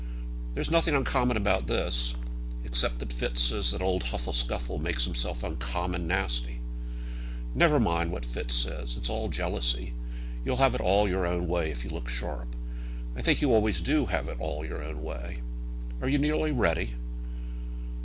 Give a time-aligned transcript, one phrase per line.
[0.55, 2.15] "There's nothing uncommon about this;
[2.65, 6.59] except that Fitz says that old Huffle Scuffle makes himself uncommon nasty."
[7.53, 8.97] "Never mind what Fitz says.
[8.97, 9.93] It's all jealousy.
[10.43, 12.55] You'll have it all your own way, if you look sharp.
[13.15, 15.41] I think you always do have it all your own way.
[16.01, 16.95] Are you nearly ready?"